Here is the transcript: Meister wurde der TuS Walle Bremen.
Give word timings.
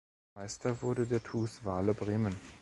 Meister 0.33 0.81
wurde 0.81 1.05
der 1.05 1.21
TuS 1.21 1.63
Walle 1.63 1.93
Bremen. 1.93 2.33